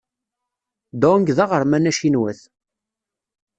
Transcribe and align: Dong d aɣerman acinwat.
Dong 1.01 1.27
d 1.37 1.39
aɣerman 1.43 1.89
acinwat. 1.89 2.39